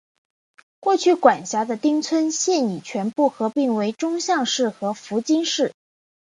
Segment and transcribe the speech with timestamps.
[0.79, 5.73] 过去管辖的町村现已全部合并为宗像市和福津市。